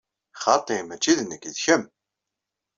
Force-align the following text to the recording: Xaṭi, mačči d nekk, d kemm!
Xaṭi, 0.43 0.77
mačči 0.87 1.13
d 1.17 1.19
nekk, 1.23 1.43
d 1.53 1.57
kemm! 1.63 1.83